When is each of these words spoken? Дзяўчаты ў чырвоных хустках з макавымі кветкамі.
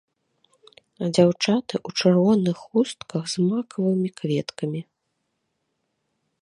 Дзяўчаты 1.15 1.73
ў 1.87 1.89
чырвоных 1.99 2.57
хустках 2.71 3.23
з 3.33 3.47
макавымі 3.51 4.09
кветкамі. 4.23 4.81